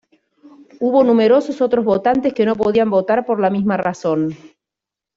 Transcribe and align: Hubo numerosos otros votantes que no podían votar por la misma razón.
Hubo 0.79 1.03
numerosos 1.03 1.61
otros 1.61 1.85
votantes 1.85 2.33
que 2.33 2.43
no 2.43 2.55
podían 2.55 2.89
votar 2.89 3.23
por 3.23 3.39
la 3.39 3.51
misma 3.51 3.77
razón. 3.77 4.35